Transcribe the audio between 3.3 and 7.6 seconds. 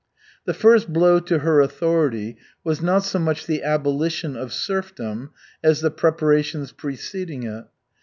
the abolition of serfdom as the preparations preceding